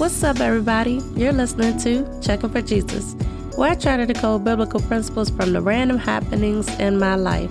What's 0.00 0.24
up, 0.24 0.40
everybody? 0.40 1.02
You're 1.14 1.34
listening 1.34 1.76
to 1.80 2.20
Checking 2.22 2.48
for 2.48 2.62
Jesus, 2.62 3.12
where 3.54 3.72
I 3.72 3.74
try 3.74 3.98
to 3.98 4.06
decode 4.06 4.42
biblical 4.44 4.80
principles 4.80 5.28
from 5.28 5.52
the 5.52 5.60
random 5.60 5.98
happenings 5.98 6.70
in 6.80 6.98
my 6.98 7.16
life. 7.16 7.50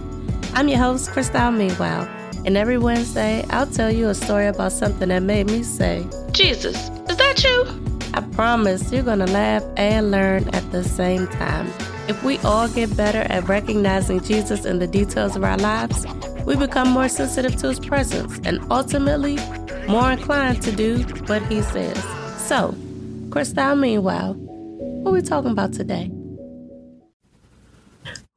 I'm 0.56 0.68
your 0.68 0.80
host, 0.80 1.12
Christelle 1.12 1.56
Meanwhile, 1.56 2.10
and 2.46 2.58
every 2.58 2.80
Wednesday 2.80 3.46
I'll 3.52 3.68
tell 3.68 3.92
you 3.92 4.10
a 4.10 4.16
story 4.16 4.48
about 4.48 4.72
something 4.72 5.10
that 5.10 5.22
made 5.22 5.46
me 5.46 5.62
say, 5.62 6.08
Jesus, 6.32 6.90
is 7.08 7.18
that 7.18 7.44
you? 7.44 7.68
I 8.16 8.22
promise 8.32 8.92
you're 8.92 9.04
gonna 9.04 9.28
laugh 9.28 9.64
and 9.78 10.10
learn 10.10 10.50
at 10.50 10.72
the 10.72 10.84
same 10.84 11.28
time. 11.28 11.72
If 12.08 12.24
we 12.24 12.40
all 12.40 12.68
get 12.68 12.98
better 12.98 13.32
at 13.32 13.48
recognizing 13.48 14.22
Jesus 14.22 14.66
in 14.66 14.80
the 14.80 14.88
details 14.88 15.36
of 15.36 15.44
our 15.44 15.58
lives, 15.58 16.04
we 16.48 16.56
become 16.56 16.90
more 16.90 17.10
sensitive 17.10 17.58
to 17.58 17.68
his 17.68 17.80
presence 17.80 18.40
and 18.44 18.60
ultimately 18.72 19.38
more 19.88 20.14
inclined 20.14 20.64
to 20.64 20.72
do 20.72 21.04
what 21.28 21.44
he 21.44 21.62
says. 21.62 22.19
So, 22.50 22.74
Christelle, 23.30 23.80
meanwhile, 23.80 24.34
what 24.34 25.12
we 25.12 25.22
talking 25.22 25.52
about 25.52 25.72
today? 25.72 26.10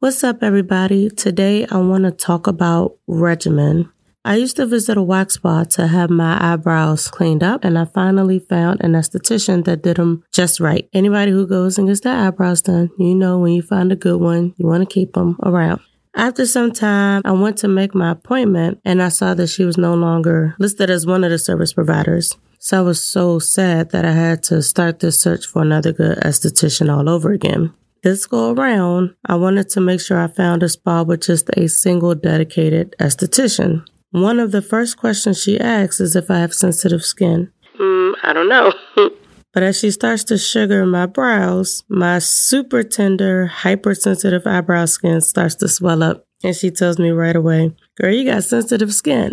What's 0.01 0.23
up, 0.23 0.43
everybody? 0.43 1.09
Today 1.09 1.65
I 1.65 1.79
want 1.79 2.05
to 2.05 2.11
talk 2.11 2.47
about 2.47 2.98
regimen. 3.06 3.91
I 4.23 4.37
used 4.37 4.56
to 4.56 4.67
visit 4.67 4.98
a 4.98 5.03
wax 5.03 5.37
spa 5.37 5.65
to 5.65 5.87
have 5.87 6.11
my 6.11 6.37
eyebrows 6.39 7.09
cleaned 7.09 7.43
up, 7.43 7.65
and 7.65 7.79
I 7.79 7.87
finally 7.87 8.39
found 8.39 8.84
an 8.84 8.93
esthetician 8.93 9.65
that 9.65 9.80
did 9.80 9.97
them 9.97 10.25
just 10.31 10.61
right. 10.61 10.87
Anybody 10.92 11.33
who 11.33 11.47
goes 11.47 11.79
and 11.79 11.89
gets 11.89 12.01
their 12.01 12.15
eyebrows 12.15 12.61
done, 12.61 12.91
you 12.98 13.15
know 13.15 13.39
when 13.39 13.53
you 13.53 13.62
find 13.62 13.91
a 13.92 13.97
good 13.97 14.20
one, 14.20 14.53
you 14.59 14.67
want 14.67 14.87
to 14.87 14.95
keep 14.95 15.15
them 15.15 15.39
around. 15.42 15.81
After 16.15 16.45
some 16.45 16.73
time, 16.73 17.23
I 17.25 17.33
went 17.33 17.56
to 17.59 17.69
make 17.69 17.95
my 17.95 18.11
appointment 18.11 18.79
and 18.84 19.03
I 19.03 19.09
saw 19.09 19.33
that 19.33 19.47
she 19.47 19.65
was 19.65 19.79
no 19.79 19.95
longer 19.95 20.55
listed 20.59 20.91
as 20.91 21.06
one 21.06 21.25
of 21.25 21.31
the 21.31 21.39
service 21.39 21.73
providers. 21.73 22.37
So 22.65 22.79
I 22.79 22.83
was 22.83 23.02
so 23.02 23.41
sad 23.41 23.91
that 23.91 24.05
I 24.05 24.12
had 24.12 24.45
to 24.45 24.62
start 24.62 25.01
this 25.01 25.20
search 25.20 25.47
for 25.47 25.62
another 25.62 25.91
good 25.92 26.19
esthetician 26.19 26.97
all 26.97 27.11
over 27.11 27.33
again. 27.33 27.75
This 28.05 28.25
go 28.25 28.53
around, 28.53 29.17
I 29.27 29.34
wanted 29.34 29.69
to 29.70 29.81
make 29.81 30.00
sure 30.00 30.17
I 30.17 30.28
found 30.28 30.62
a 30.62 30.69
spa 30.69 31.03
with 31.03 31.23
just 31.23 31.51
a 31.56 31.67
single 31.67 32.14
dedicated 32.14 32.95
esthetician. 33.01 33.84
One 34.12 34.39
of 34.39 34.53
the 34.53 34.62
first 34.62 34.97
questions 34.97 35.42
she 35.42 35.59
asks 35.59 35.98
is 35.98 36.14
if 36.14 36.31
I 36.31 36.39
have 36.39 36.55
sensitive 36.55 37.05
skin. 37.05 37.51
Mm, 37.81 38.12
I 38.23 38.33
don't 38.33 38.48
know. 38.48 38.73
but 39.53 39.64
as 39.64 39.81
she 39.81 39.91
starts 39.91 40.23
to 40.25 40.39
sugar 40.39 40.86
my 40.86 41.06
brows, 41.06 41.83
my 41.89 42.20
super 42.20 42.84
tender, 42.84 43.47
hypersensitive 43.47 44.47
eyebrow 44.47 44.84
skin 44.84 45.20
starts 45.20 45.56
to 45.56 45.69
swell 45.69 46.05
up. 46.05 46.27
And 46.45 46.55
she 46.55 46.70
tells 46.70 47.01
me 47.01 47.11
right 47.11 47.34
away, 47.34 47.75
Girl, 47.97 48.14
you 48.14 48.25
got 48.25 48.45
sensitive 48.45 48.95
skin. 48.95 49.33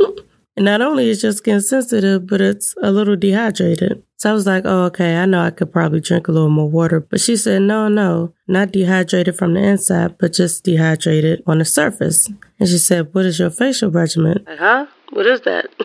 and 0.56 0.64
not 0.64 0.80
only 0.80 1.10
is 1.10 1.22
your 1.22 1.32
skin 1.32 1.60
sensitive, 1.60 2.26
but 2.26 2.40
it's 2.40 2.74
a 2.82 2.92
little 2.92 3.16
dehydrated. 3.16 4.02
So 4.16 4.30
I 4.30 4.32
was 4.32 4.46
like, 4.46 4.62
oh, 4.64 4.84
okay, 4.84 5.16
I 5.16 5.26
know 5.26 5.42
I 5.42 5.50
could 5.50 5.72
probably 5.72 6.00
drink 6.00 6.28
a 6.28 6.32
little 6.32 6.48
more 6.48 6.70
water. 6.70 7.00
But 7.00 7.20
she 7.20 7.36
said, 7.36 7.62
no, 7.62 7.88
no, 7.88 8.32
not 8.46 8.72
dehydrated 8.72 9.36
from 9.36 9.54
the 9.54 9.60
inside, 9.60 10.16
but 10.18 10.32
just 10.32 10.64
dehydrated 10.64 11.42
on 11.46 11.58
the 11.58 11.64
surface. 11.64 12.30
And 12.60 12.68
she 12.68 12.78
said, 12.78 13.12
what 13.12 13.26
is 13.26 13.38
your 13.38 13.50
facial 13.50 13.90
regimen? 13.90 14.44
Huh? 14.48 14.86
What 15.10 15.26
is 15.26 15.40
that? 15.42 15.66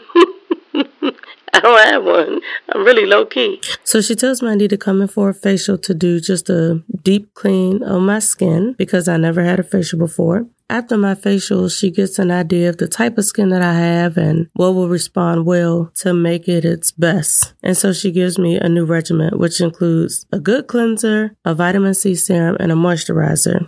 I 1.54 1.60
don't 1.62 1.88
have 1.88 2.04
one. 2.06 2.40
I'm 2.70 2.86
really 2.86 3.06
low 3.06 3.26
key. 3.26 3.62
So 3.84 4.02
she 4.02 4.16
tells 4.16 4.42
me 4.42 4.50
I 4.50 4.56
need 4.56 4.70
to 4.70 4.78
come 4.78 5.02
in 5.02 5.08
for 5.08 5.30
a 5.30 5.34
facial 5.34 5.78
to 5.80 5.94
do 5.94 6.20
just 6.20 6.50
a 6.50 6.84
deep 7.04 7.34
clean 7.34 7.84
of 7.84 8.02
my 8.04 8.20
skin 8.20 8.76
because 8.78 9.08
I 9.08 9.18
never 9.18 9.44
had 9.44 9.60
a 9.60 9.64
facial 9.64 10.00
before. 10.00 10.46
After 10.72 10.98
my 10.98 11.16
facial, 11.16 11.68
she 11.68 11.90
gets 11.90 12.20
an 12.20 12.30
idea 12.30 12.70
of 12.70 12.78
the 12.78 12.88
type 12.88 13.18
of 13.18 13.26
skin 13.26 13.50
that 13.50 13.64
I 13.64 13.74
have 13.74 14.18
and 14.18 14.50
what 14.54 14.76
will 14.76 14.88
respond 14.88 15.48
well 15.48 15.92
to 15.96 16.14
make 16.14 16.48
it 16.48 16.64
its 16.64 16.92
best. 16.92 17.54
And 17.64 17.76
so 17.76 17.92
she 17.92 18.12
gives 18.12 18.38
me 18.38 18.58
a 18.58 18.70
new 18.70 18.86
regimen, 18.86 19.40
which 19.40 19.62
includes 19.62 20.28
a 20.32 20.40
good 20.40 20.68
cleanser, 20.68 21.36
a 21.44 21.56
vitamin 21.56 21.96
C 21.96 22.14
serum, 22.14 22.56
and 22.60 22.72
a 22.72 22.76
moisturizer. 22.76 23.68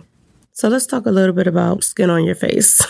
So 0.54 0.68
let's 0.68 0.86
talk 0.86 1.06
a 1.06 1.10
little 1.10 1.34
bit 1.34 1.46
about 1.46 1.82
skin 1.82 2.10
on 2.10 2.24
your 2.24 2.34
face. 2.34 2.86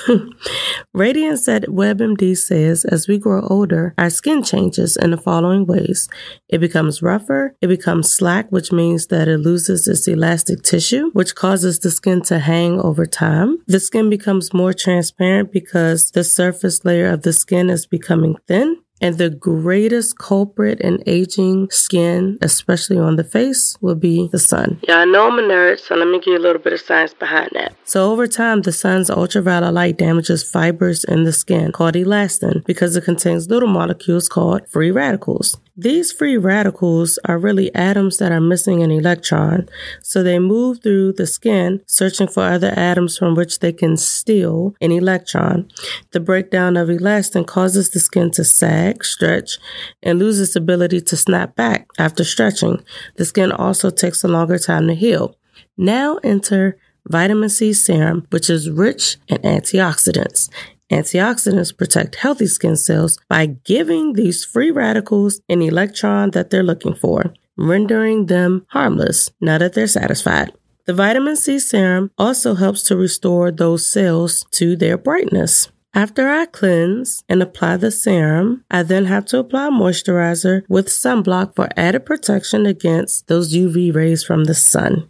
Radiance 0.92 1.46
at 1.46 1.62
WebMD 1.64 2.36
says 2.36 2.84
as 2.84 3.06
we 3.06 3.18
grow 3.18 3.46
older, 3.46 3.94
our 3.96 4.10
skin 4.10 4.42
changes 4.42 4.96
in 4.96 5.12
the 5.12 5.16
following 5.16 5.64
ways. 5.64 6.08
It 6.48 6.58
becomes 6.58 7.02
rougher, 7.02 7.54
it 7.60 7.68
becomes 7.68 8.12
slack, 8.12 8.50
which 8.50 8.72
means 8.72 9.06
that 9.06 9.28
it 9.28 9.38
loses 9.38 9.86
its 9.86 10.08
elastic 10.08 10.62
tissue, 10.62 11.10
which 11.12 11.36
causes 11.36 11.78
the 11.78 11.92
skin 11.92 12.22
to 12.22 12.40
hang 12.40 12.80
over 12.80 13.06
time. 13.06 13.58
The 13.68 13.78
skin 13.78 14.10
becomes 14.10 14.52
more 14.52 14.72
transparent 14.72 15.52
because 15.52 16.10
the 16.10 16.24
surface 16.24 16.84
layer 16.84 17.10
of 17.10 17.22
the 17.22 17.32
skin 17.32 17.70
is 17.70 17.86
becoming 17.86 18.36
thin. 18.48 18.81
And 19.02 19.18
the 19.18 19.30
greatest 19.30 20.16
culprit 20.16 20.80
in 20.80 21.02
aging 21.06 21.68
skin, 21.70 22.38
especially 22.40 22.98
on 22.98 23.16
the 23.16 23.24
face, 23.24 23.76
will 23.80 23.96
be 23.96 24.28
the 24.30 24.38
sun. 24.38 24.78
Yeah, 24.86 24.98
I 24.98 25.04
know 25.04 25.26
I'm 25.26 25.38
a 25.40 25.42
nerd, 25.42 25.80
so 25.80 25.96
let 25.96 26.06
me 26.06 26.20
give 26.20 26.32
you 26.34 26.38
a 26.38 26.46
little 26.46 26.62
bit 26.62 26.72
of 26.72 26.80
science 26.80 27.12
behind 27.12 27.50
that. 27.54 27.74
So 27.84 28.12
over 28.12 28.28
time, 28.28 28.62
the 28.62 28.70
sun's 28.70 29.10
ultraviolet 29.10 29.74
light 29.74 29.98
damages 29.98 30.48
fibers 30.48 31.02
in 31.02 31.24
the 31.24 31.32
skin 31.32 31.72
called 31.72 31.96
elastin 31.96 32.64
because 32.64 32.94
it 32.94 33.04
contains 33.04 33.50
little 33.50 33.68
molecules 33.68 34.28
called 34.28 34.68
free 34.68 34.92
radicals. 34.92 35.56
These 35.76 36.12
free 36.12 36.36
radicals 36.36 37.18
are 37.24 37.38
really 37.38 37.74
atoms 37.74 38.18
that 38.18 38.30
are 38.30 38.42
missing 38.42 38.82
an 38.82 38.90
electron, 38.90 39.70
so 40.02 40.22
they 40.22 40.38
move 40.38 40.82
through 40.82 41.14
the 41.14 41.26
skin 41.26 41.80
searching 41.86 42.28
for 42.28 42.42
other 42.42 42.74
atoms 42.76 43.16
from 43.16 43.34
which 43.34 43.60
they 43.60 43.72
can 43.72 43.96
steal 43.96 44.74
an 44.82 44.92
electron. 44.92 45.70
The 46.10 46.20
breakdown 46.20 46.76
of 46.76 46.88
elastin 46.88 47.46
causes 47.46 47.88
the 47.88 48.00
skin 48.00 48.30
to 48.32 48.44
sag, 48.44 49.02
stretch, 49.02 49.56
and 50.02 50.18
lose 50.18 50.38
its 50.38 50.54
ability 50.54 51.00
to 51.00 51.16
snap 51.16 51.56
back 51.56 51.88
after 51.98 52.22
stretching. 52.22 52.84
The 53.16 53.24
skin 53.24 53.50
also 53.50 53.88
takes 53.88 54.22
a 54.22 54.28
longer 54.28 54.58
time 54.58 54.88
to 54.88 54.94
heal. 54.94 55.36
Now 55.78 56.18
enter 56.22 56.76
vitamin 57.08 57.48
C 57.48 57.72
serum, 57.72 58.26
which 58.28 58.50
is 58.50 58.68
rich 58.68 59.16
in 59.26 59.38
antioxidants. 59.38 60.50
Antioxidants 60.92 61.76
protect 61.76 62.16
healthy 62.16 62.46
skin 62.46 62.76
cells 62.76 63.18
by 63.28 63.46
giving 63.46 64.12
these 64.12 64.44
free 64.44 64.70
radicals 64.70 65.40
an 65.48 65.62
electron 65.62 66.30
that 66.32 66.50
they're 66.50 66.62
looking 66.62 66.94
for, 66.94 67.32
rendering 67.56 68.26
them 68.26 68.66
harmless 68.68 69.30
now 69.40 69.56
that 69.58 69.72
they're 69.72 69.86
satisfied. 69.86 70.52
The 70.84 70.92
vitamin 70.92 71.36
C 71.36 71.58
serum 71.58 72.10
also 72.18 72.54
helps 72.54 72.82
to 72.84 72.96
restore 72.96 73.50
those 73.50 73.90
cells 73.90 74.44
to 74.52 74.76
their 74.76 74.98
brightness. 74.98 75.70
After 75.94 76.28
I 76.28 76.46
cleanse 76.46 77.22
and 77.28 77.42
apply 77.42 77.76
the 77.76 77.90
serum, 77.90 78.64
I 78.70 78.82
then 78.82 79.04
have 79.06 79.24
to 79.26 79.38
apply 79.38 79.70
moisturizer 79.70 80.62
with 80.68 80.88
sunblock 80.88 81.54
for 81.54 81.68
added 81.76 82.04
protection 82.04 82.66
against 82.66 83.28
those 83.28 83.54
UV 83.54 83.94
rays 83.94 84.24
from 84.24 84.44
the 84.44 84.54
sun. 84.54 85.08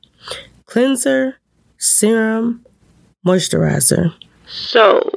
Cleanser, 0.66 1.36
serum, 1.78 2.66
moisturizer. 3.26 4.12
So, 4.46 5.08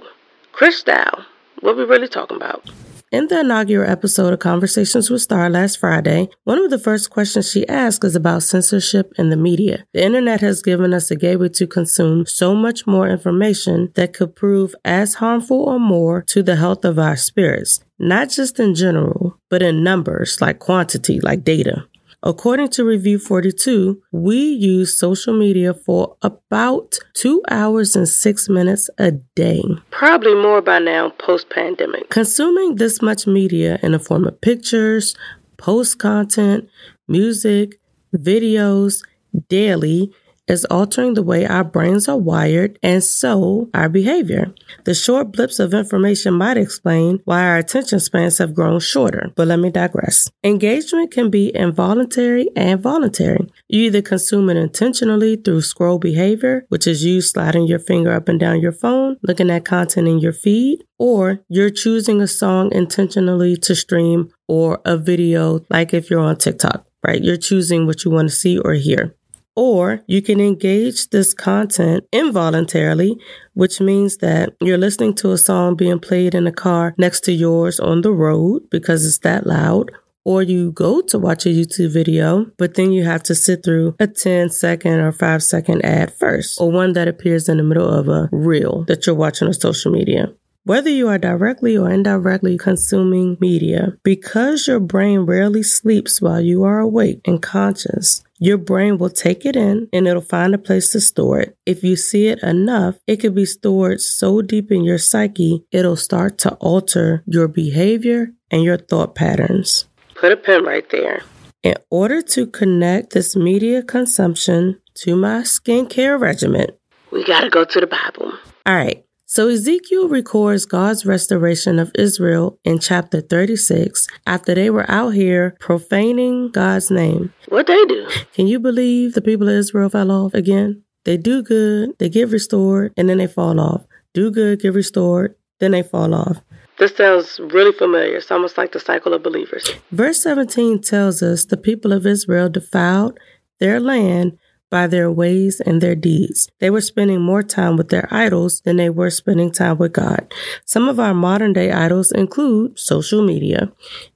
Christelle, 0.55 1.25
what 1.59 1.73
are 1.73 1.75
we 1.75 1.83
really 1.83 2.07
talking 2.07 2.37
about? 2.37 2.71
In 3.11 3.27
the 3.27 3.41
inaugural 3.41 3.89
episode 3.89 4.31
of 4.31 4.39
Conversations 4.39 5.09
with 5.09 5.21
Star 5.21 5.49
last 5.49 5.79
Friday, 5.79 6.29
one 6.45 6.63
of 6.63 6.69
the 6.69 6.79
first 6.79 7.09
questions 7.09 7.51
she 7.51 7.67
asked 7.67 8.05
is 8.05 8.15
about 8.15 8.43
censorship 8.43 9.11
in 9.17 9.29
the 9.29 9.35
media. 9.35 9.85
The 9.93 10.05
internet 10.05 10.39
has 10.39 10.61
given 10.61 10.93
us 10.93 11.11
a 11.11 11.17
gateway 11.17 11.49
to 11.49 11.67
consume 11.67 12.25
so 12.25 12.55
much 12.55 12.87
more 12.87 13.09
information 13.09 13.91
that 13.95 14.13
could 14.13 14.33
prove 14.33 14.73
as 14.85 15.15
harmful 15.15 15.61
or 15.61 15.77
more 15.77 16.21
to 16.27 16.41
the 16.41 16.55
health 16.55 16.85
of 16.85 16.97
our 16.97 17.17
spirits, 17.17 17.81
not 17.99 18.29
just 18.29 18.57
in 18.57 18.75
general, 18.75 19.37
but 19.49 19.61
in 19.61 19.83
numbers 19.83 20.39
like 20.39 20.59
quantity, 20.59 21.19
like 21.19 21.43
data. 21.43 21.85
According 22.27 22.69
to 22.69 22.83
Review 22.83 23.19
42, 23.19 24.01
we 24.11 24.37
use 24.37 24.97
social 24.97 25.37
media 25.37 25.75
for 25.75 26.17
about 26.23 26.97
two 27.13 27.43
hours 27.51 27.95
and 27.95 28.09
six 28.09 28.49
minutes 28.49 28.89
a 28.97 29.11
day. 29.11 29.61
Probably 29.91 30.33
more 30.33 30.59
by 30.59 30.79
now, 30.79 31.11
post 31.19 31.51
pandemic. 31.51 32.09
Consuming 32.09 32.77
this 32.77 32.99
much 32.99 33.27
media 33.27 33.77
in 33.83 33.91
the 33.91 33.99
form 33.99 34.25
of 34.25 34.41
pictures, 34.41 35.15
post 35.57 35.99
content, 35.99 36.67
music, 37.07 37.79
videos 38.15 39.03
daily 39.47 40.11
is 40.47 40.65
altering 40.65 41.13
the 41.13 41.23
way 41.23 41.45
our 41.45 41.63
brains 41.63 42.07
are 42.07 42.17
wired 42.17 42.77
and 42.83 43.03
so 43.03 43.69
our 43.73 43.89
behavior. 43.89 44.53
The 44.85 44.93
short 44.93 45.31
blips 45.31 45.59
of 45.59 45.73
information 45.73 46.33
might 46.33 46.57
explain 46.57 47.19
why 47.25 47.43
our 47.43 47.57
attention 47.57 47.99
spans 47.99 48.37
have 48.37 48.53
grown 48.53 48.79
shorter, 48.79 49.31
but 49.35 49.47
let 49.47 49.59
me 49.59 49.71
digress. 49.71 50.29
Engagement 50.43 51.11
can 51.11 51.29
be 51.29 51.55
involuntary 51.55 52.49
and 52.55 52.79
voluntary. 52.79 53.47
You 53.67 53.83
either 53.83 54.01
consume 54.01 54.49
it 54.49 54.57
intentionally 54.57 55.35
through 55.35 55.61
scroll 55.61 55.97
behavior, 55.97 56.65
which 56.69 56.87
is 56.87 57.03
you 57.03 57.21
sliding 57.21 57.67
your 57.67 57.79
finger 57.79 58.11
up 58.11 58.29
and 58.29 58.39
down 58.39 58.61
your 58.61 58.71
phone, 58.71 59.17
looking 59.23 59.49
at 59.49 59.65
content 59.65 60.07
in 60.07 60.19
your 60.19 60.33
feed, 60.33 60.83
or 60.97 61.39
you're 61.49 61.69
choosing 61.69 62.21
a 62.21 62.27
song 62.27 62.71
intentionally 62.71 63.57
to 63.57 63.75
stream 63.75 64.29
or 64.47 64.81
a 64.85 64.97
video, 64.97 65.65
like 65.69 65.93
if 65.93 66.09
you're 66.09 66.19
on 66.19 66.37
TikTok, 66.37 66.85
right? 67.05 67.21
You're 67.21 67.37
choosing 67.37 67.85
what 67.85 68.05
you 68.05 68.11
want 68.11 68.29
to 68.29 68.35
see 68.35 68.57
or 68.57 68.73
hear. 68.73 69.15
Or 69.55 70.01
you 70.05 70.21
can 70.21 70.41
engage 70.41 71.09
this 71.09 71.33
content 71.33 72.03
involuntarily, 72.11 73.17
which 73.53 73.79
means 73.79 74.17
that 74.17 74.53
you're 74.59 74.77
listening 74.77 75.13
to 75.15 75.31
a 75.31 75.37
song 75.37 75.75
being 75.75 75.99
played 75.99 76.35
in 76.35 76.45
a 76.45 76.51
car 76.51 76.93
next 76.97 77.21
to 77.21 77.31
yours 77.31 77.79
on 77.79 78.01
the 78.01 78.11
road 78.11 78.69
because 78.69 79.05
it's 79.05 79.19
that 79.19 79.47
loud. 79.47 79.91
or 80.25 80.41
you 80.41 80.71
go 80.71 81.01
to 81.01 81.19
watch 81.19 81.45
a 81.45 81.49
YouTube 81.49 81.93
video, 81.93 82.47
but 82.57 82.73
then 82.73 82.91
you 82.91 83.03
have 83.05 83.21
to 83.23 83.35
sit 83.35 83.63
through 83.63 83.95
a 83.99 84.07
10 84.07 84.49
second 84.49 84.99
or 84.99 85.11
5 85.11 85.43
second 85.43 85.85
ad 85.85 86.11
first, 86.11 86.59
or 86.59 86.71
one 86.71 86.93
that 86.93 87.07
appears 87.07 87.47
in 87.47 87.57
the 87.57 87.63
middle 87.63 87.87
of 87.87 88.09
a 88.09 88.27
reel 88.31 88.83
that 88.85 89.05
you're 89.05 89.15
watching 89.15 89.47
on 89.47 89.53
social 89.53 89.91
media. 89.91 90.33
Whether 90.63 90.89
you 90.89 91.07
are 91.09 91.19
directly 91.19 91.77
or 91.77 91.91
indirectly 91.91 92.57
consuming 92.57 93.37
media, 93.39 93.93
because 94.01 94.67
your 94.67 94.79
brain 94.79 95.19
rarely 95.19 95.61
sleeps 95.61 96.19
while 96.19 96.41
you 96.41 96.63
are 96.63 96.79
awake 96.79 97.21
and 97.25 97.39
conscious, 97.39 98.23
your 98.37 98.57
brain 98.57 98.97
will 98.97 99.09
take 99.09 99.45
it 99.45 99.55
in 99.55 99.87
and 99.93 100.07
it'll 100.07 100.21
find 100.21 100.53
a 100.53 100.57
place 100.57 100.91
to 100.91 101.01
store 101.01 101.39
it. 101.39 101.57
If 101.65 101.83
you 101.83 101.95
see 101.95 102.27
it 102.27 102.41
enough, 102.43 102.95
it 103.07 103.17
can 103.21 103.33
be 103.33 103.45
stored 103.45 104.01
so 104.01 104.41
deep 104.41 104.71
in 104.71 104.83
your 104.83 104.97
psyche, 104.97 105.65
it'll 105.71 105.95
start 105.95 106.37
to 106.39 106.53
alter 106.55 107.23
your 107.25 107.47
behavior 107.47 108.29
and 108.51 108.63
your 108.63 108.77
thought 108.77 109.15
patterns. 109.15 109.85
Put 110.15 110.31
a 110.31 110.37
pin 110.37 110.63
right 110.63 110.89
there. 110.89 111.23
In 111.63 111.75
order 111.89 112.21
to 112.21 112.45
connect 112.45 113.13
this 113.13 113.35
media 113.35 113.81
consumption 113.81 114.81
to 114.95 115.15
my 115.15 115.41
skincare 115.41 116.19
regimen, 116.19 116.67
we 117.11 117.23
got 117.23 117.41
to 117.41 117.49
go 117.49 117.63
to 117.63 117.79
the 117.79 117.87
Bible. 117.87 118.33
All 118.65 118.75
right. 118.75 119.04
So 119.35 119.49
Ezekiel 119.49 120.07
records 120.07 120.65
God's 120.65 121.05
restoration 121.05 121.77
of 121.77 121.91
Israel 121.93 122.57
in 122.63 122.79
chapter 122.79 123.19
36 123.19 124.07
after 124.25 124.55
they 124.55 124.69
were 124.69 124.89
out 124.89 125.09
here 125.09 125.57
profaning 125.59 126.51
God's 126.51 126.89
name. 126.89 127.33
What 127.49 127.67
they 127.67 127.83
do? 127.83 128.07
Can 128.31 128.47
you 128.47 128.59
believe 128.59 129.13
the 129.13 129.21
people 129.21 129.49
of 129.49 129.55
Israel 129.55 129.89
fell 129.89 130.09
off 130.09 130.33
again? 130.33 130.83
They 131.03 131.17
do 131.17 131.43
good, 131.43 131.99
they 131.99 132.07
get 132.07 132.29
restored, 132.29 132.93
and 132.95 133.09
then 133.09 133.17
they 133.17 133.27
fall 133.27 133.59
off. 133.59 133.85
Do 134.13 134.31
good, 134.31 134.61
get 134.61 134.73
restored, 134.73 135.35
then 135.59 135.71
they 135.71 135.83
fall 135.83 136.13
off. 136.13 136.39
This 136.79 136.95
sounds 136.95 137.37
really 137.41 137.77
familiar. 137.77 138.15
It's 138.15 138.31
almost 138.31 138.57
like 138.57 138.71
the 138.71 138.79
cycle 138.79 139.13
of 139.13 139.21
believers. 139.21 139.69
Verse 139.91 140.23
17 140.23 140.79
tells 140.79 141.21
us 141.21 141.43
the 141.43 141.57
people 141.57 141.91
of 141.91 142.05
Israel 142.05 142.47
defiled 142.47 143.19
their 143.59 143.81
land 143.81 144.37
by 144.69 144.87
their 144.87 145.11
ways 145.11 145.59
and 145.59 145.81
their 145.81 145.95
deeds. 145.95 146.49
They 146.59 146.69
were 146.69 146.81
spending 146.81 147.21
more 147.21 147.43
time 147.43 147.77
with 147.77 147.89
their 147.89 148.07
idols 148.13 148.61
than 148.61 148.77
they 148.77 148.89
were 148.89 149.09
spending 149.09 149.51
time 149.51 149.77
with 149.77 149.93
God. 149.93 150.33
Some 150.65 150.87
of 150.87 150.99
our 150.99 151.13
modern 151.13 151.53
day 151.53 151.71
idols 151.71 152.11
include 152.11 152.79
social 152.79 153.21
media. 153.21 153.71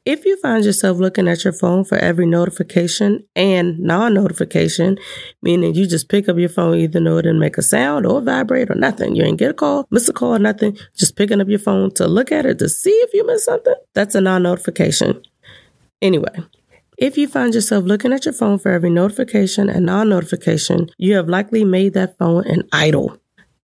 If 0.06 0.26
you 0.26 0.38
find 0.38 0.66
yourself 0.66 0.98
looking 0.98 1.28
at 1.28 1.44
your 1.44 1.54
phone 1.54 1.86
for 1.86 1.98
every 1.98 2.26
notification 2.26 3.24
and 3.36 3.80
non 3.80 4.14
notification, 4.14 4.98
meaning 5.42 5.76
you 5.76 5.86
just 5.86 6.10
pick 6.10 6.28
up 6.28 6.38
your 6.38 6.50
phone, 6.50 6.78
either 6.78 7.00
know 7.00 7.18
it 7.18 7.24
didn't 7.24 7.40
make 7.40 7.58
a 7.58 7.62
sound 7.62 8.06
or 8.06 8.22
vibrate 8.22 8.72
or 8.72 8.76
nothing, 8.76 9.16
you 9.16 9.24
ain't 9.24 9.38
get 9.40 9.52
a 9.52 9.54
call, 9.54 9.88
miss 9.92 10.10
a 10.10 10.14
call, 10.14 10.36
or 10.36 10.40
nothing, 10.40 10.78
just 10.98 11.16
picking 11.16 11.42
up 11.42 11.48
your 11.48 11.60
phone 11.60 11.92
to 11.94 12.08
look 12.08 12.32
at 12.32 12.46
it 12.46 12.60
to 12.60 12.70
see 12.70 12.90
if 12.90 13.14
you 13.14 13.26
missed 13.26 13.46
something, 13.46 13.76
that's 13.94 14.16
a 14.16 14.22
non 14.22 14.44
notification. 14.44 15.22
Anyway, 16.02 16.34
if 17.00 17.18
you 17.18 17.30
find 17.30 17.56
yourself 17.56 17.86
looking 17.86 18.12
at 18.12 18.26
your 18.26 18.34
phone 18.34 18.60
for 18.60 18.72
every 18.72 18.90
notification 18.90 19.70
and 19.70 19.86
non 19.86 20.10
notification, 20.10 20.90
you 20.98 21.16
have 21.16 21.30
likely 21.30 21.64
made 21.64 21.94
that 21.94 22.18
phone 22.18 22.46
an 22.46 22.68
idol. 22.74 23.18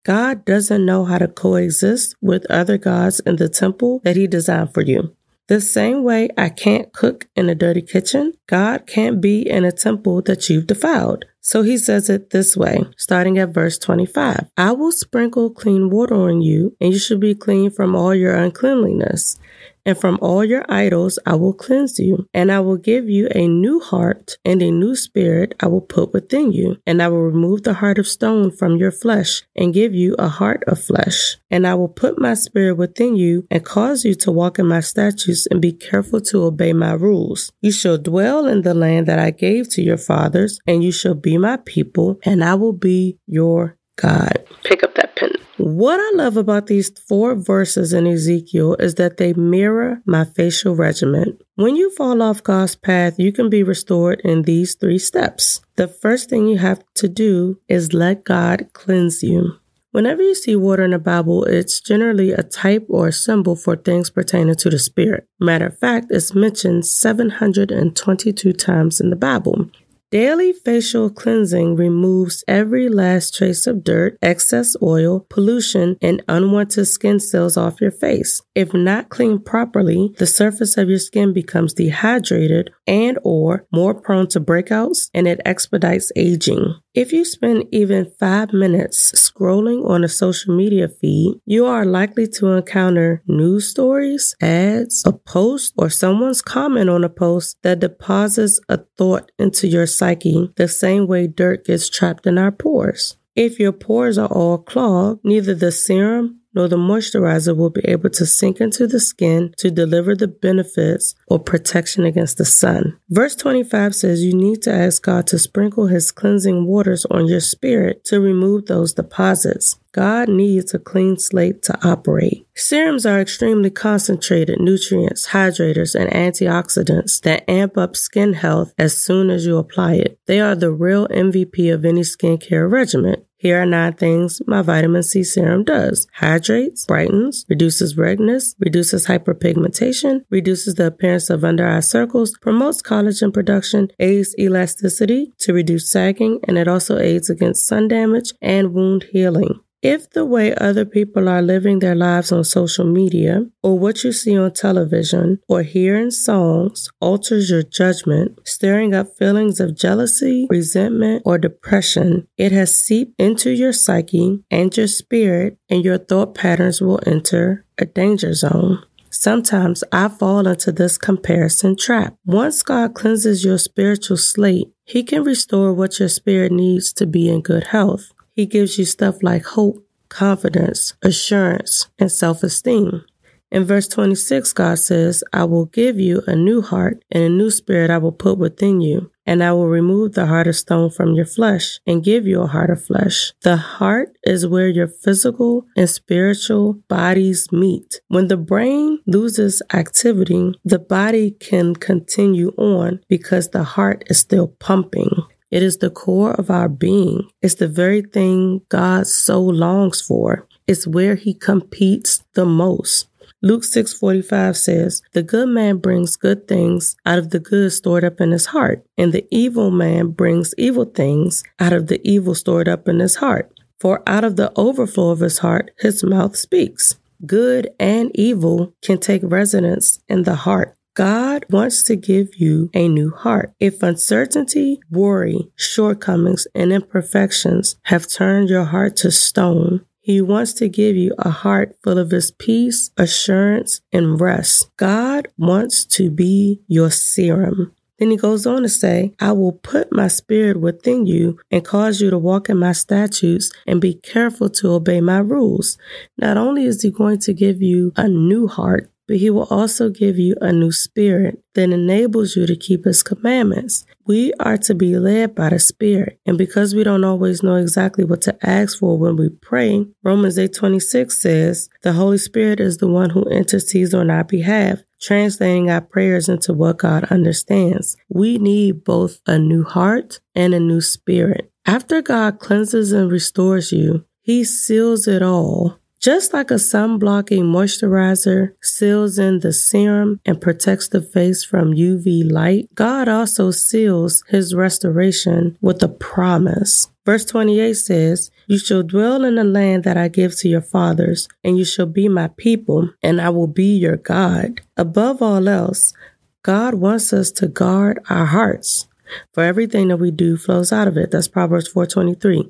God 0.04 0.46
doesn't 0.46 0.86
know 0.86 1.04
how 1.04 1.18
to 1.18 1.28
coexist 1.28 2.16
with 2.22 2.50
other 2.50 2.78
gods 2.78 3.20
in 3.20 3.36
the 3.36 3.50
temple 3.50 4.00
that 4.06 4.16
He 4.16 4.26
designed 4.26 4.74
for 4.74 4.82
you. 4.82 5.14
The 5.48 5.60
same 5.60 6.04
way 6.04 6.30
I 6.38 6.48
can't 6.48 6.94
cook 6.94 7.28
in 7.36 7.50
a 7.50 7.56
dirty 7.56 7.82
kitchen, 7.82 8.34
God 8.48 8.88
can't 8.88 9.20
be 9.20 9.48
in 9.48 9.66
a 9.66 9.72
temple 9.72 10.22
that 10.24 10.50
you've 10.50 10.66
defiled. 10.66 11.26
So 11.42 11.62
he 11.62 11.78
says 11.78 12.10
it 12.10 12.30
this 12.32 12.56
way, 12.56 12.86
starting 12.98 13.38
at 13.38 13.54
verse 13.54 13.78
25 13.78 14.46
I 14.58 14.72
will 14.72 14.94
sprinkle 14.94 15.52
clean 15.52 15.90
water 15.90 16.16
on 16.16 16.42
you, 16.42 16.76
and 16.80 16.94
you 16.94 17.00
shall 17.00 17.20
be 17.20 17.36
clean 17.36 17.70
from 17.70 17.96
all 17.96 18.16
your 18.16 18.34
uncleanliness 18.34 19.38
and 19.86 19.98
from 19.98 20.18
all 20.22 20.44
your 20.44 20.66
idols 20.70 21.20
I 21.26 21.36
will 21.36 21.54
cleanse 21.54 22.00
you, 22.00 22.28
and 22.34 22.52
I 22.52 22.60
will 22.60 22.78
give 22.78 23.10
you 23.10 23.28
a 23.34 23.48
new 23.48 23.80
heart, 23.80 24.38
and 24.44 24.62
a 24.62 24.72
new 24.72 24.96
spirit 24.96 25.54
I 25.60 25.68
will 25.68 25.82
put 25.82 26.14
within 26.14 26.52
you, 26.52 26.78
and 26.86 27.02
I 27.02 27.08
will 27.08 27.22
remove 27.22 27.64
the 27.64 27.76
heart 27.76 28.00
of 28.00 28.08
stone 28.08 28.52
from 28.52 28.78
your 28.78 28.92
flesh, 28.92 29.44
and 29.56 29.74
give 29.74 29.94
you 29.94 30.16
a 30.18 30.28
heart 30.28 30.64
of 30.68 30.82
flesh. 30.82 31.38
And 31.52 31.68
I 31.68 31.76
will 31.76 31.90
put 31.90 32.20
my 32.20 32.34
spirit 32.34 32.76
within 32.76 33.16
you, 33.16 33.46
and 33.52 33.64
cause 33.64 34.04
you 34.04 34.16
to 34.16 34.32
walk 34.32 34.60
in 34.60 34.68
my 34.68 34.80
statutes, 34.80 35.48
and 35.50 35.62
be 35.62 35.72
careful 35.72 36.22
to 36.22 36.44
obey 36.44 36.74
my 36.74 36.94
rules. 36.94 37.52
You 37.62 37.72
shall 37.72 37.98
dwell 37.98 38.48
in 38.48 38.64
the 38.64 38.74
land 38.74 39.08
that 39.08 39.20
I 39.20 39.32
gave 39.32 39.70
to 39.70 39.82
your 39.82 39.98
fathers, 39.98 40.60
and 40.66 40.84
you 40.84 40.92
shall 40.92 41.16
be 41.16 41.38
my 41.38 41.58
people, 41.58 42.20
and 42.24 42.44
I 42.44 42.56
will 42.56 42.74
be 42.74 43.20
your 43.28 43.78
God. 43.98 44.46
Pick 44.64 44.84
up 44.84 44.96
that 44.96 45.16
pen. 45.16 45.35
What 45.58 46.02
I 46.02 46.12
love 46.18 46.36
about 46.36 46.68
these 46.68 46.92
four 47.08 47.34
verses 47.34 47.94
in 47.94 48.06
Ezekiel 48.06 48.76
is 48.78 48.96
that 48.96 49.16
they 49.16 49.32
mirror 49.32 50.02
my 50.06 50.26
facial 50.26 50.76
regimen. 50.76 51.38
When 51.56 51.78
you 51.78 51.92
fall 51.92 52.22
off 52.22 52.44
God's 52.44 52.76
path, 52.76 53.16
you 53.18 53.32
can 53.32 53.50
be 53.50 53.64
restored 53.64 54.20
in 54.26 54.42
these 54.42 54.76
three 54.76 55.00
steps. 55.00 55.62
The 55.78 55.88
first 55.88 56.30
thing 56.30 56.48
you 56.48 56.58
have 56.58 56.84
to 56.96 57.08
do 57.08 57.62
is 57.70 57.94
let 57.94 58.26
God 58.26 58.68
cleanse 58.74 59.24
you. 59.24 59.54
Whenever 59.92 60.22
you 60.22 60.36
see 60.36 60.58
water 60.58 60.84
in 60.84 60.92
the 60.92 61.00
Bible, 61.00 61.46
it's 61.46 61.80
generally 61.80 62.34
a 62.34 62.44
type 62.44 62.86
or 62.90 63.08
a 63.08 63.14
symbol 63.14 63.56
for 63.56 63.78
things 63.78 64.10
pertaining 64.10 64.56
to 64.56 64.70
the 64.70 64.78
Spirit. 64.78 65.26
Matter 65.40 65.68
of 65.68 65.80
fact, 65.80 66.08
it's 66.10 66.36
mentioned 66.36 66.86
722 66.86 68.52
times 68.52 69.00
in 69.00 69.10
the 69.10 69.16
Bible. 69.16 69.70
Daily 70.12 70.54
facial 70.54 71.10
cleansing 71.10 71.76
removes 71.76 72.44
every 72.48 72.90
last 72.90 73.36
trace 73.36 73.66
of 73.66 73.84
dirt, 73.84 74.18
excess 74.22 74.76
oil, 74.82 75.26
pollution, 75.30 75.98
and 76.00 76.24
unwanted 76.28 76.88
skin 76.88 77.20
cells 77.20 77.58
off 77.58 77.82
your 77.82 77.92
face. 77.92 78.42
If 78.54 78.74
not 78.74 79.10
cleaned 79.10 79.46
properly, 79.46 80.14
the 80.20 80.28
surface 80.28 80.78
of 80.78 80.90
your 80.90 81.00
skin 81.00 81.34
becomes 81.34 81.74
dehydrated 81.74 82.72
and 82.86 83.18
or 83.24 83.66
more 83.72 83.96
prone 83.96 84.28
to 84.30 84.40
breakouts 84.40 85.10
and 85.14 85.28
it 85.28 85.42
expedites 85.44 86.12
aging. 86.16 86.76
If 86.96 87.12
you 87.12 87.26
spend 87.26 87.66
even 87.74 88.10
five 88.18 88.54
minutes 88.54 89.12
scrolling 89.12 89.86
on 89.86 90.06
a 90.06 90.08
social 90.08 90.56
media 90.56 90.88
feed, 90.88 91.42
you 91.46 91.66
are 91.66 91.84
likely 91.84 92.26
to 92.40 92.54
encounter 92.54 93.22
news 93.28 93.68
stories, 93.68 94.34
ads, 94.40 95.04
a 95.06 95.12
post, 95.12 95.74
or 95.78 95.90
someone's 95.90 96.42
comment 96.42 96.90
on 96.90 97.04
a 97.04 97.10
post 97.10 97.58
that 97.64 97.82
deposits 97.82 98.62
a 98.70 98.78
thought 98.98 99.30
into 99.38 99.68
your 99.68 99.86
psyche 99.86 100.54
the 100.56 100.70
same 100.70 101.06
way 101.06 101.28
dirt 101.28 101.66
gets 101.66 101.90
trapped 101.90 102.26
in 102.26 102.38
our 102.38 102.54
pores. 102.54 103.18
If 103.36 103.60
your 103.60 103.74
pores 103.74 104.18
are 104.18 104.30
all 104.32 104.60
clogged, 104.60 105.20
neither 105.26 105.54
the 105.54 105.74
serum 105.74 106.40
nor 106.56 106.68
the 106.68 106.78
moisturizer 106.78 107.56
will 107.56 107.70
be 107.70 107.86
able 107.86 108.10
to 108.10 108.26
sink 108.26 108.60
into 108.60 108.88
the 108.88 109.00
skin 109.00 109.54
to 109.58 109.70
deliver 109.70 110.16
the 110.16 110.28
benefits 110.28 111.14
or 111.28 111.38
protection 111.40 112.06
against 112.06 112.38
the 112.38 112.46
sun. 112.46 112.98
Verse 113.10 113.36
25 113.36 113.94
says 113.94 114.24
you 114.24 114.34
need 114.34 114.62
to 114.64 114.74
ask 114.74 115.04
God 115.04 115.28
to 115.28 115.38
sprinkle 115.38 115.88
his 115.88 116.12
cleansing 116.12 116.66
waters 116.66 117.06
on 117.12 117.28
your 117.28 117.40
spirit 117.40 118.04
to 118.06 118.20
remove 118.20 118.66
those 118.66 118.94
deposits. 118.94 119.78
God 119.96 120.28
needs 120.28 120.74
a 120.74 120.80
clean 120.80 121.18
slate 121.18 121.62
to 121.64 121.88
operate. 121.88 122.46
Serums 122.54 123.06
are 123.06 123.22
extremely 123.22 123.70
concentrated 123.70 124.60
nutrients, 124.60 125.30
hydrators, 125.30 125.96
and 125.96 126.12
antioxidants 126.12 127.22
that 127.22 127.50
amp 127.50 127.78
up 127.78 127.96
skin 127.96 128.34
health 128.34 128.74
as 128.78 128.98
soon 128.98 129.30
as 129.30 129.46
you 129.46 129.58
apply 129.58 129.94
it. 129.94 130.20
They 130.26 130.42
are 130.42 130.54
the 130.54 130.72
real 130.72 131.08
MVP 131.08 131.74
of 131.74 131.86
any 131.86 132.02
skincare 132.02 132.70
regimen. 132.70 133.24
Here 133.46 133.62
are 133.62 133.66
nine 133.68 133.94
things 133.94 134.42
my 134.48 134.64
vitamin 134.64 135.04
C 135.04 135.24
serum 135.24 135.66
does. 135.66 136.08
Hydrates, 136.14 136.84
brightens, 136.88 137.46
reduces 137.48 137.96
redness, 137.96 138.56
reduces 138.58 139.06
hyperpigmentation, 139.06 140.22
reduces 140.32 140.74
the 140.74 140.88
appearance 140.88 141.30
of 141.30 141.44
under 141.44 141.68
eye 141.68 141.82
circles, 141.82 142.36
promotes 142.42 142.82
collagen 142.82 143.32
production, 143.32 143.90
aids 144.00 144.34
elasticity 144.40 145.32
to 145.38 145.54
reduce 145.54 145.92
sagging, 145.92 146.40
and 146.48 146.58
it 146.58 146.68
also 146.68 146.98
aids 146.98 147.30
against 147.30 147.68
sun 147.68 147.88
damage 147.88 148.34
and 148.42 148.74
wound 148.74 149.06
healing. 149.12 149.60
If 149.86 150.10
the 150.10 150.26
way 150.26 150.52
other 150.56 150.84
people 150.84 151.30
are 151.30 151.44
living 151.44 151.78
their 151.78 151.94
lives 151.94 152.32
on 152.32 152.44
social 152.44 152.86
media, 152.86 153.46
or 153.62 153.78
what 153.78 154.04
you 154.04 154.12
see 154.12 154.36
on 154.36 154.52
television, 154.52 155.42
or 155.48 155.62
hear 155.62 155.96
in 155.96 156.10
songs 156.10 156.90
alters 157.00 157.52
your 157.52 157.62
judgment, 157.62 158.40
stirring 158.48 158.96
up 158.96 159.16
feelings 159.16 159.60
of 159.60 159.78
jealousy, 159.78 160.48
resentment, 160.50 161.22
or 161.24 161.38
depression, 161.38 162.28
it 162.36 162.52
has 162.52 162.76
seeped 162.76 163.14
into 163.22 163.52
your 163.52 163.72
psyche 163.72 164.44
and 164.50 164.76
your 164.76 164.88
spirit, 164.88 165.60
and 165.70 165.86
your 165.86 166.00
thought 166.00 166.34
patterns 166.34 166.82
will 166.82 167.00
enter 167.06 167.64
a 167.78 167.86
danger 167.86 168.34
zone. 168.34 168.82
Sometimes 169.12 169.84
I 169.92 170.08
fall 170.08 170.48
into 170.48 170.72
this 170.72 170.98
comparison 170.98 171.78
trap. 171.78 172.16
Once 172.26 172.64
God 172.64 172.96
cleanses 172.96 173.46
your 173.46 173.60
spiritual 173.60 174.18
slate, 174.18 174.72
He 174.84 175.04
can 175.04 175.24
restore 175.24 175.72
what 175.74 176.00
your 176.00 176.10
spirit 176.10 176.52
needs 176.52 176.92
to 176.94 177.06
be 177.06 177.30
in 177.30 177.42
good 177.42 177.68
health. 177.68 178.12
He 178.36 178.46
gives 178.46 178.78
you 178.78 178.86
stuff 178.86 179.24
like 179.24 179.46
hope, 179.46 179.84
confidence, 180.10 180.94
assurance, 181.02 181.88
and 181.98 182.12
self 182.12 182.44
esteem. 182.44 183.04
In 183.52 183.64
verse 183.64 183.88
26, 183.88 184.52
God 184.54 184.80
says, 184.80 185.24
I 185.32 185.46
will 185.46 185.66
give 185.66 185.98
you 186.00 186.22
a 186.28 186.36
new 186.36 186.62
heart 186.62 187.04
and 187.12 187.24
a 187.24 187.30
new 187.30 187.50
spirit 187.50 187.90
I 187.90 187.98
will 188.00 188.12
put 188.12 188.38
within 188.38 188.82
you. 188.82 189.12
and 189.26 189.44
I 189.44 189.52
will 189.54 189.68
remove 189.68 190.14
the 190.14 190.28
heart 190.28 190.48
of 190.48 190.56
stone 190.56 190.90
from 190.92 191.16
your 191.16 191.26
flesh 191.26 191.80
and 191.88 192.04
give 192.04 192.28
you 192.28 192.42
a 192.42 192.48
heart 192.48 192.70
of 192.70 192.84
flesh. 192.84 193.34
The 193.42 193.58
heart 193.58 194.16
is 194.24 194.46
where 194.46 194.68
your 194.68 194.88
physical 194.88 195.66
and 195.76 195.90
spiritual 195.90 196.74
bodies 196.88 197.52
meet. 197.52 198.02
When 198.08 198.28
the 198.28 198.38
brain 198.38 199.00
loses 199.08 199.62
activity, 199.74 200.54
the 200.64 200.80
body 200.80 201.32
can 201.32 201.76
continue 201.76 202.52
on 202.58 203.00
because 203.10 203.50
the 203.50 203.64
heart 203.64 204.04
is 204.08 204.20
still 204.20 204.48
pumping. 204.60 205.15
It 205.56 205.64
is 205.64 205.78
the 205.78 205.90
core 205.90 206.34
of 206.34 206.50
our 206.50 206.68
being. 206.68 207.30
It's 207.42 207.56
the 207.56 207.70
very 207.70 208.02
thing 208.02 208.60
God 208.68 209.08
so 209.08 209.42
longs 209.42 210.02
for. 210.02 210.46
It's 210.68 210.86
where 210.86 211.16
he 211.16 211.34
competes 211.34 212.22
the 212.34 212.46
most. 212.46 213.08
Luke 213.42 213.64
6:45 213.64 214.58
says, 214.58 215.02
"The 215.14 215.24
good 215.24 215.48
man 215.48 215.78
brings 215.78 216.18
good 216.18 216.46
things 216.50 216.98
out 217.06 217.20
of 217.20 217.30
the 217.30 217.40
good 217.40 217.72
stored 217.72 218.04
up 218.04 218.20
in 218.20 218.32
his 218.32 218.48
heart, 218.48 218.84
and 218.98 219.14
the 219.14 219.26
evil 219.32 219.72
man 219.72 220.08
brings 220.08 220.54
evil 220.58 220.84
things 220.84 221.42
out 221.58 221.72
of 221.72 221.88
the 221.88 222.02
evil 222.04 222.36
stored 222.36 222.68
up 222.68 222.90
in 222.90 223.00
his 223.00 223.16
heart. 223.16 223.50
For 223.80 224.04
out 224.06 224.26
of 224.26 224.36
the 224.36 224.52
overflow 224.58 225.12
of 225.12 225.22
his 225.22 225.38
heart 225.38 225.72
his 225.80 226.04
mouth 226.04 226.36
speaks." 226.36 226.96
Good 227.26 227.70
and 227.80 228.12
evil 228.14 228.74
can 228.82 228.98
take 228.98 229.22
residence 229.24 230.00
in 230.10 230.24
the 230.24 230.36
heart. 230.36 230.75
God 230.96 231.46
wants 231.50 231.84
to 231.84 231.98
give 231.98 232.36
you 232.36 232.70
a 232.74 232.88
new 232.88 233.12
heart. 233.12 233.54
If 233.60 233.84
uncertainty, 233.84 234.80
worry, 234.90 235.52
shortcomings, 235.56 236.48
and 236.56 236.72
imperfections 236.72 237.76
have 237.84 238.10
turned 238.10 238.50
your 238.50 238.64
heart 238.64 238.96
to 238.98 239.12
stone, 239.12 239.86
he 240.00 240.22
wants 240.22 240.54
to 240.54 240.70
give 240.70 240.96
you 240.96 241.14
a 241.18 241.32
heart 241.32 241.76
full 241.84 241.98
of 241.98 242.12
His 242.12 242.30
peace, 242.30 242.92
assurance, 242.96 243.82
and 243.92 244.22
rest. 244.22 244.70
God 244.78 245.28
wants 245.38 245.84
to 245.98 246.12
be 246.12 246.62
your 246.68 246.92
serum. 246.92 247.74
Then 247.98 248.12
he 248.12 248.18
goes 248.18 248.46
on 248.46 248.62
to 248.62 248.70
say, 248.70 249.14
I 249.20 249.32
will 249.32 249.54
put 249.54 249.92
my 249.92 250.08
spirit 250.08 250.60
within 250.60 251.06
you 251.06 251.40
and 251.50 251.66
cause 251.66 252.02
you 252.02 252.10
to 252.10 252.18
walk 252.18 252.50
in 252.50 252.60
my 252.60 252.74
statutes 252.74 253.52
and 253.66 253.82
be 253.82 253.96
careful 253.96 254.50
to 254.50 254.74
obey 254.74 255.02
my 255.02 255.18
rules. 255.18 255.78
Not 256.18 256.38
only 256.38 256.66
is 256.66 256.82
he 256.82 256.92
going 256.92 257.20
to 257.20 257.34
give 257.34 257.62
you 257.62 257.92
a 257.96 258.08
new 258.08 258.48
heart, 258.48 258.92
but 259.08 259.18
he 259.18 259.30
will 259.30 259.48
also 259.50 259.90
give 259.90 260.18
you 260.18 260.36
a 260.42 260.52
new 260.52 260.72
spirit 260.72 261.40
that 261.54 261.70
enables 261.70 262.36
you 262.36 262.46
to 262.46 262.56
keep 262.56 262.86
his 262.86 263.04
commandments. 263.04 263.86
We 264.06 264.34
are 264.40 264.58
to 264.60 264.76
be 264.76 264.98
led 264.98 265.36
by 265.36 265.50
the 265.50 265.60
spirit, 265.60 266.20
and 266.26 266.38
because 266.38 266.76
we 266.76 266.84
don't 266.84 267.04
always 267.04 267.44
know 267.44 267.56
exactly 267.56 268.04
what 268.04 268.22
to 268.22 268.38
ask 268.46 268.80
for 268.80 268.98
when 268.98 269.16
we 269.16 269.30
pray, 269.30 269.86
Romans 270.04 270.38
8:26 270.38 271.22
says, 271.22 271.70
"The 271.84 271.94
Holy 271.94 272.18
Spirit 272.18 272.60
is 272.60 272.78
the 272.78 272.88
one 272.88 273.12
who 273.12 273.24
intercedes 273.24 273.94
on 273.94 274.10
our 274.10 274.24
behalf." 274.24 274.84
Translating 275.02 275.70
our 275.70 275.82
prayers 275.82 276.30
into 276.30 276.54
what 276.54 276.78
God 276.78 277.04
understands. 277.12 277.96
We 278.10 278.38
need 278.38 278.84
both 278.84 279.20
a 279.28 279.38
new 279.38 279.64
heart 279.64 280.20
and 280.34 280.54
a 280.54 280.60
new 280.60 280.82
spirit. 280.82 281.52
After 281.66 282.02
God 282.02 282.40
cleanses 282.40 282.92
and 282.92 283.12
restores 283.12 283.72
you, 283.72 284.06
He 284.22 284.44
seals 284.44 285.08
it 285.08 285.22
all 285.22 285.80
just 286.00 286.34
like 286.34 286.52
a 286.52 286.60
sun-blocking 286.60 287.44
moisturizer 287.44 288.54
seals 288.62 289.18
in 289.18 289.40
the 289.40 289.52
serum 289.54 290.20
and 290.26 290.42
protects 290.42 290.88
the 290.88 291.02
face 291.02 291.44
from 291.44 291.74
UV 291.74 292.32
light, 292.32 292.70
God 292.76 293.08
also 293.08 293.52
seals 293.52 294.24
his 294.28 294.54
restoration 294.54 295.58
with 295.62 295.82
a 295.82 295.88
promise. 295.88 296.90
Verse 297.06 297.26
28 297.26 297.74
says, 297.74 298.32
You 298.48 298.58
shall 298.58 298.84
dwell 298.84 299.24
in 299.24 299.36
the 299.36 299.44
land 299.44 299.84
that 299.84 299.98
I 299.98 300.08
give 300.08 300.36
to 300.38 300.50
your 300.50 300.62
fathers, 300.62 301.28
and 301.44 301.58
you 301.58 301.66
shall 301.66 301.86
be 301.86 302.10
my 302.10 302.30
people, 302.30 302.90
and 303.04 303.22
I 303.22 303.30
will 303.30 303.48
be 303.48 303.76
your 303.78 303.98
God. 303.98 304.62
Above 304.76 305.22
all 305.22 305.48
else, 305.48 305.94
God 306.42 306.76
wants 306.76 307.14
us 307.14 307.32
to 307.32 307.48
guard 307.48 308.00
our 308.10 308.26
hearts. 308.26 308.88
For 309.34 309.44
everything 309.44 309.90
that 309.90 309.98
we 309.98 310.12
do 310.12 310.38
flows 310.38 310.72
out 310.72 310.88
of 310.88 310.98
it. 310.98 311.12
That's 311.12 311.28
Proverbs 311.28 311.68
4:23. 311.68 312.50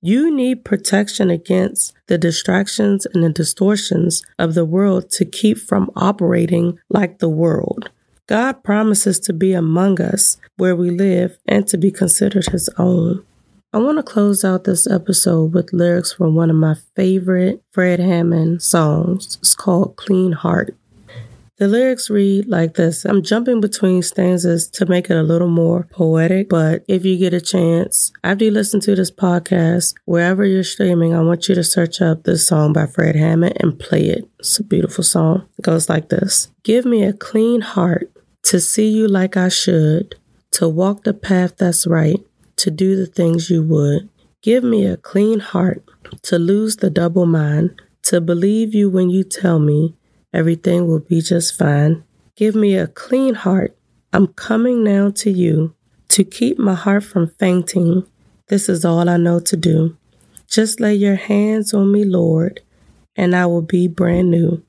You 0.00 0.34
need 0.34 0.64
protection 0.64 1.30
against 1.30 1.94
the 2.06 2.18
distractions 2.18 3.06
and 3.06 3.22
the 3.22 3.30
distortions 3.30 4.22
of 4.38 4.54
the 4.54 4.64
world 4.64 5.10
to 5.12 5.24
keep 5.24 5.58
from 5.58 5.90
operating 5.96 6.78
like 6.88 7.18
the 7.18 7.28
world. 7.28 7.90
God 8.26 8.62
promises 8.62 9.18
to 9.20 9.32
be 9.32 9.54
among 9.54 10.00
us 10.00 10.36
where 10.56 10.76
we 10.76 10.90
live 10.90 11.38
and 11.46 11.66
to 11.68 11.78
be 11.78 11.90
considered 11.90 12.46
his 12.50 12.68
own. 12.76 13.24
I 13.70 13.78
want 13.78 13.98
to 13.98 14.02
close 14.02 14.44
out 14.44 14.64
this 14.64 14.86
episode 14.86 15.52
with 15.52 15.74
lyrics 15.74 16.14
from 16.14 16.34
one 16.34 16.48
of 16.48 16.56
my 16.56 16.76
favorite 16.96 17.62
Fred 17.70 18.00
Hammond 18.00 18.62
songs. 18.62 19.36
It's 19.40 19.54
called 19.54 19.96
Clean 19.96 20.32
Heart. 20.32 20.74
The 21.58 21.66
lyrics 21.66 22.08
read 22.08 22.46
like 22.46 22.74
this. 22.74 23.04
I'm 23.04 23.20
jumping 23.20 23.60
between 23.60 24.02
stanzas 24.02 24.70
to 24.70 24.86
make 24.86 25.10
it 25.10 25.16
a 25.16 25.24
little 25.24 25.48
more 25.48 25.88
poetic, 25.90 26.48
but 26.48 26.84
if 26.86 27.04
you 27.04 27.18
get 27.18 27.34
a 27.34 27.40
chance, 27.40 28.12
after 28.22 28.44
you 28.44 28.52
listen 28.52 28.78
to 28.82 28.94
this 28.94 29.10
podcast, 29.10 29.94
wherever 30.04 30.44
you're 30.44 30.62
streaming, 30.62 31.14
I 31.14 31.20
want 31.22 31.48
you 31.48 31.56
to 31.56 31.64
search 31.64 32.00
up 32.00 32.22
this 32.22 32.46
song 32.46 32.72
by 32.72 32.86
Fred 32.86 33.16
Hammond 33.16 33.56
and 33.58 33.76
play 33.76 34.06
it. 34.06 34.28
It's 34.38 34.60
a 34.60 34.62
beautiful 34.62 35.02
song. 35.02 35.48
It 35.58 35.62
goes 35.62 35.88
like 35.88 36.10
this. 36.10 36.48
Give 36.62 36.84
me 36.84 37.02
a 37.02 37.12
clean 37.12 37.62
heart 37.62 38.08
to 38.44 38.60
see 38.60 38.88
you 38.88 39.08
like 39.08 39.36
I 39.36 39.48
should, 39.48 40.14
to 40.52 40.68
walk 40.68 41.02
the 41.02 41.12
path 41.12 41.56
that's 41.56 41.88
right, 41.88 42.24
to 42.58 42.70
do 42.70 42.94
the 42.94 43.06
things 43.06 43.50
you 43.50 43.64
would. 43.64 44.08
Give 44.42 44.62
me 44.62 44.86
a 44.86 44.96
clean 44.96 45.40
heart 45.40 45.82
to 46.22 46.38
lose 46.38 46.76
the 46.76 46.88
double 46.88 47.26
mind, 47.26 47.82
to 48.04 48.20
believe 48.20 48.76
you 48.76 48.88
when 48.88 49.10
you 49.10 49.24
tell 49.24 49.58
me 49.58 49.96
Everything 50.32 50.86
will 50.86 51.00
be 51.00 51.20
just 51.20 51.58
fine. 51.58 52.04
Give 52.36 52.54
me 52.54 52.76
a 52.76 52.86
clean 52.86 53.34
heart. 53.34 53.76
I'm 54.12 54.28
coming 54.28 54.84
now 54.84 55.10
to 55.10 55.30
you 55.30 55.74
to 56.08 56.24
keep 56.24 56.58
my 56.58 56.74
heart 56.74 57.04
from 57.04 57.32
fainting. 57.38 58.06
This 58.48 58.68
is 58.68 58.84
all 58.84 59.08
I 59.08 59.16
know 59.16 59.40
to 59.40 59.56
do. 59.56 59.96
Just 60.46 60.80
lay 60.80 60.94
your 60.94 61.16
hands 61.16 61.74
on 61.74 61.92
me, 61.92 62.04
Lord, 62.04 62.60
and 63.16 63.36
I 63.36 63.46
will 63.46 63.62
be 63.62 63.88
brand 63.88 64.30
new. 64.30 64.62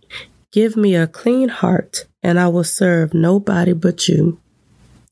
Give 0.51 0.75
me 0.75 0.95
a 0.95 1.07
clean 1.07 1.49
heart, 1.49 2.05
and 2.23 2.39
I 2.39 2.47
will 2.47 2.63
serve 2.63 3.13
nobody 3.13 3.73
but 3.73 4.07
you. 4.07 4.39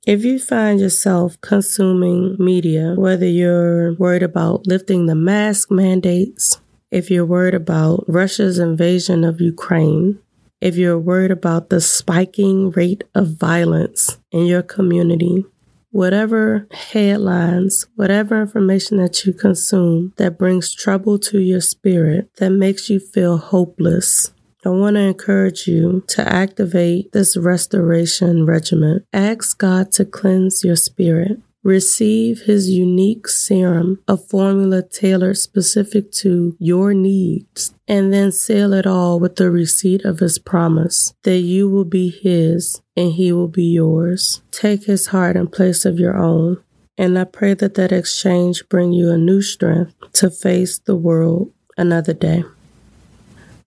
If 0.06 0.24
you 0.24 0.40
find 0.40 0.80
yourself 0.80 1.40
consuming 1.42 2.38
media, 2.40 2.96
whether 2.98 3.28
you're 3.28 3.94
worried 3.96 4.24
about 4.24 4.66
lifting 4.66 5.06
the 5.06 5.16
mask 5.16 5.70
mandates, 5.70 6.60
if 6.92 7.12
you're 7.12 7.26
worried 7.26 7.54
about 7.54 8.06
Russia's 8.08 8.58
invasion 8.58 9.24
of 9.24 9.42
Ukraine, 9.42 10.20
if 10.62 10.76
you're 10.78 11.00
worried 11.00 11.32
about 11.32 11.70
the 11.70 11.82
spiking 11.82 12.72
rate 12.72 13.04
of 13.14 13.38
violence 13.38 14.18
in 14.32 14.46
your 14.46 14.62
community, 14.64 15.46
whatever 15.92 16.68
headlines, 16.72 17.88
whatever 17.96 18.42
information 18.42 18.98
that 18.98 19.26
you 19.26 19.34
consume 19.34 20.14
that 20.18 20.38
brings 20.38 20.74
trouble 20.74 21.18
to 21.20 21.40
your 21.40 21.62
spirit, 21.62 22.30
that 22.38 22.52
makes 22.52 22.90
you 22.90 23.00
feel 23.00 23.38
hopeless, 23.38 24.32
I 24.68 24.70
want 24.70 24.96
to 24.96 25.02
encourage 25.02 25.66
you 25.66 26.04
to 26.10 26.28
activate 26.28 27.14
this 27.14 27.38
restoration 27.38 28.46
regimen. 28.46 29.06
Ask 29.14 29.58
God 29.58 29.94
to 29.94 30.04
cleanse 30.04 30.62
your 30.62 30.76
spirit. 30.76 31.40
Receive 31.68 32.44
his 32.44 32.70
unique 32.70 33.28
serum, 33.28 34.02
a 34.08 34.16
formula 34.16 34.82
tailored 34.82 35.38
specific 35.38 36.14
to 36.14 36.56
your 36.60 36.94
needs, 36.94 37.74
and 37.90 38.14
then 38.14 38.32
seal 38.32 38.72
it 38.72 38.88
all 38.88 39.20
with 39.20 39.36
the 39.36 39.52
receipt 39.52 40.06
of 40.06 40.20
his 40.20 40.40
promise 40.40 41.14
that 41.24 41.40
you 41.40 41.68
will 41.68 41.84
be 41.84 42.08
his 42.08 42.82
and 42.96 43.12
he 43.12 43.34
will 43.34 43.50
be 43.50 43.66
yours. 43.66 44.42
Take 44.50 44.86
his 44.86 45.08
heart 45.08 45.36
in 45.36 45.48
place 45.48 45.84
of 45.84 46.00
your 46.00 46.16
own. 46.16 46.64
And 46.98 47.20
I 47.20 47.26
pray 47.26 47.54
that 47.56 47.74
that 47.74 47.92
exchange 47.92 48.70
bring 48.70 48.94
you 48.94 49.12
a 49.12 49.18
new 49.18 49.42
strength 49.42 49.94
to 50.14 50.32
face 50.32 50.80
the 50.80 50.96
world 50.96 51.52
another 51.78 52.14
day. 52.14 52.46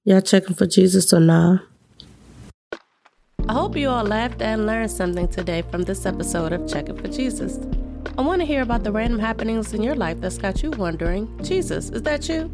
Y'all 0.05 0.23
checking 0.23 0.57
for 0.57 0.67
Jesus 0.67 1.13
or 1.13 1.21
nah? 1.21 1.59
I 3.47 3.53
hope 3.53 3.77
you 3.77 3.91
all 3.91 4.05
laughed 4.05 4.41
and 4.41 4.65
learned 4.65 4.91
something 4.91 5.29
today 5.29 5.61
from 5.71 5.83
this 5.83 6.07
episode 6.07 6.53
of 6.53 6.67
Checking 6.67 6.97
for 6.97 7.09
Jesus. 7.09 7.59
I 8.19 8.23
want 8.23 8.41
to 8.41 8.47
hear 8.47 8.63
about 8.63 8.83
the 8.85 8.93
random 8.93 9.19
happenings 9.19 9.73
in 9.73 9.83
your 9.83 9.95
life 9.95 10.21
that's 10.21 10.39
got 10.39 10.63
you 10.63 10.71
wondering, 10.73 11.29
Jesus, 11.43 11.91
is 11.91 12.03
that 12.03 12.29
you? 12.29 12.49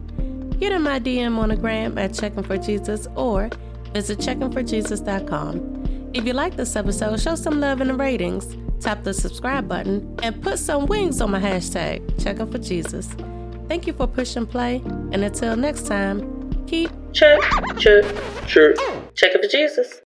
Get 0.58 0.72
in 0.72 0.82
my 0.82 0.98
DM 1.00 1.38
on 1.38 1.50
a 1.50 1.56
gram 1.56 1.98
at 1.98 2.14
Checking 2.14 2.42
for 2.42 2.56
Jesus 2.56 3.06
or 3.14 3.50
visit 3.92 4.18
checkingforjesus.com. 4.18 6.10
If 6.14 6.24
you 6.24 6.32
like 6.32 6.56
this 6.56 6.76
episode, 6.76 7.20
show 7.20 7.34
some 7.34 7.60
love 7.60 7.80
in 7.80 7.88
the 7.88 7.94
ratings, 7.94 8.56
tap 8.80 9.04
the 9.04 9.12
subscribe 9.12 9.68
button, 9.68 10.18
and 10.22 10.40
put 10.42 10.58
some 10.58 10.86
wings 10.86 11.20
on 11.20 11.30
my 11.30 11.40
hashtag, 11.40 12.22
Checking 12.22 12.50
for 12.50 12.58
Jesus. 12.58 13.08
Thank 13.68 13.86
you 13.86 13.92
for 13.92 14.06
pushing 14.06 14.46
play, 14.46 14.82
and 15.12 15.16
until 15.24 15.56
next 15.56 15.86
time, 15.86 16.64
keep 16.66 16.90
check, 17.12 17.40
check, 17.78 18.04
check, 18.46 18.76
checking 19.14 19.42
for 19.42 19.48
Jesus. 19.48 19.92